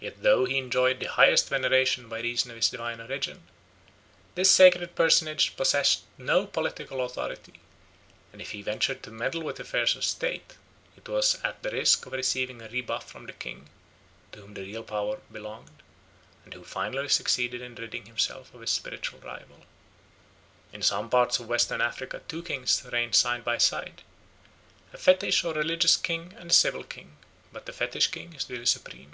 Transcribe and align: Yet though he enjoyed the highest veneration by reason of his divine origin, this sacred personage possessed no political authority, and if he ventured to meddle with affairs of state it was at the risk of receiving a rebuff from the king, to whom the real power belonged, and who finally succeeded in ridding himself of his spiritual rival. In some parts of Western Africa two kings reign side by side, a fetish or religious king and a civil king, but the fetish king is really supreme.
Yet 0.00 0.22
though 0.24 0.44
he 0.44 0.58
enjoyed 0.58 0.98
the 0.98 1.06
highest 1.06 1.48
veneration 1.48 2.08
by 2.08 2.18
reason 2.20 2.50
of 2.50 2.56
his 2.56 2.68
divine 2.68 3.00
origin, 3.00 3.46
this 4.34 4.50
sacred 4.50 4.96
personage 4.96 5.56
possessed 5.56 6.02
no 6.18 6.46
political 6.46 7.02
authority, 7.04 7.54
and 8.32 8.42
if 8.42 8.50
he 8.50 8.60
ventured 8.60 9.04
to 9.04 9.12
meddle 9.12 9.42
with 9.42 9.60
affairs 9.60 9.94
of 9.94 10.04
state 10.04 10.56
it 10.96 11.08
was 11.08 11.40
at 11.44 11.62
the 11.62 11.70
risk 11.70 12.04
of 12.06 12.12
receiving 12.12 12.60
a 12.60 12.68
rebuff 12.68 13.08
from 13.08 13.26
the 13.26 13.32
king, 13.32 13.70
to 14.32 14.40
whom 14.40 14.54
the 14.54 14.62
real 14.62 14.82
power 14.82 15.20
belonged, 15.30 15.80
and 16.44 16.54
who 16.54 16.64
finally 16.64 17.08
succeeded 17.08 17.62
in 17.62 17.76
ridding 17.76 18.04
himself 18.06 18.52
of 18.52 18.62
his 18.62 18.72
spiritual 18.72 19.20
rival. 19.20 19.64
In 20.72 20.82
some 20.82 21.08
parts 21.08 21.38
of 21.38 21.46
Western 21.46 21.80
Africa 21.80 22.20
two 22.26 22.42
kings 22.42 22.84
reign 22.92 23.12
side 23.12 23.44
by 23.44 23.58
side, 23.58 24.02
a 24.92 24.98
fetish 24.98 25.44
or 25.44 25.54
religious 25.54 25.96
king 25.96 26.34
and 26.36 26.50
a 26.50 26.54
civil 26.54 26.82
king, 26.82 27.16
but 27.52 27.64
the 27.64 27.72
fetish 27.72 28.08
king 28.08 28.34
is 28.34 28.50
really 28.50 28.66
supreme. 28.66 29.12